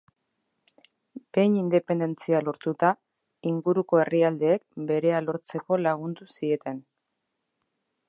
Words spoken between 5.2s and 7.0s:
lortzeko lagundu zieten.